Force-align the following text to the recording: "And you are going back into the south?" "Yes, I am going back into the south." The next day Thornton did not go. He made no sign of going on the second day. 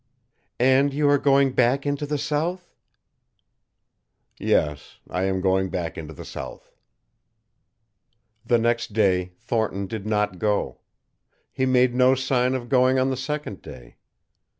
"And 0.59 0.95
you 0.95 1.07
are 1.09 1.19
going 1.19 1.51
back 1.51 1.85
into 1.85 2.07
the 2.07 2.17
south?" 2.17 2.73
"Yes, 4.39 4.97
I 5.07 5.25
am 5.25 5.41
going 5.41 5.69
back 5.69 5.95
into 5.95 6.11
the 6.11 6.25
south." 6.25 6.71
The 8.43 8.57
next 8.57 8.93
day 8.93 9.33
Thornton 9.37 9.85
did 9.85 10.07
not 10.07 10.39
go. 10.39 10.79
He 11.51 11.67
made 11.67 11.93
no 11.93 12.15
sign 12.15 12.55
of 12.55 12.67
going 12.67 12.97
on 12.97 13.11
the 13.11 13.15
second 13.15 13.61
day. 13.61 13.97